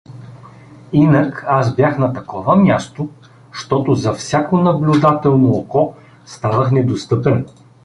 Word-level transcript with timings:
Инак 0.93 1.45
аз 1.47 1.75
бях 1.75 1.97
на 1.99 2.13
такова 2.13 2.55
място, 2.55 3.09
щото 3.51 3.93
за 3.95 4.13
всяко 4.13 4.57
наблюдателно 4.57 5.49
око 5.49 5.93
ставах 6.25 6.71
недостъпен. 6.71 7.45